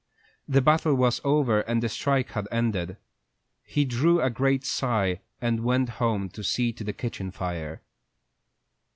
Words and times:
The 0.47 0.63
battle 0.63 0.95
was 0.95 1.21
over 1.23 1.59
and 1.61 1.83
the 1.83 1.87
strike 1.87 2.35
was 2.35 2.47
ended. 2.51 2.97
He 3.63 3.85
drew 3.85 4.19
a 4.19 4.31
great 4.31 4.65
sigh, 4.65 5.21
and 5.39 5.63
went 5.63 5.89
home 6.01 6.27
to 6.29 6.43
see 6.43 6.73
to 6.73 6.83
the 6.83 6.91
kitchen 6.91 7.29
fire. 7.29 7.83